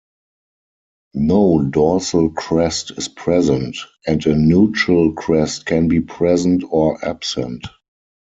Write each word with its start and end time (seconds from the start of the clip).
No 1.13 1.61
dorsal 1.61 2.31
crest 2.31 2.89
is 2.97 3.07
present; 3.07 3.77
and 4.07 4.25
a 4.25 4.33
nuchal 4.33 5.15
crest 5.15 5.67
can 5.67 5.87
be 5.89 6.01
present 6.01 6.63
or 6.71 6.97
absent. 7.05 7.67